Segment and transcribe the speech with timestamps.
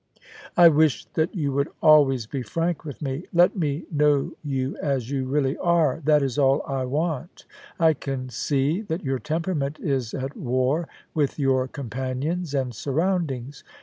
[0.31, 3.27] * I wish that you would always be frank with me.
[3.31, 7.45] Let me know you as you really are— that is all I want
[7.79, 13.63] I can see that your temperament is at war with your companions and surroundings.